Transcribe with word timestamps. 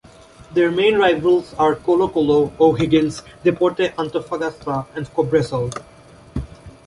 Their 0.53 0.71
main 0.71 0.97
rivals 0.97 1.53
are 1.59 1.75
Colo-Colo, 1.75 2.53
O'Higgins, 2.59 3.21
Deportes 3.45 3.93
Antofagasta 3.99 4.87
and 4.95 5.05
Cobresal. 5.13 5.71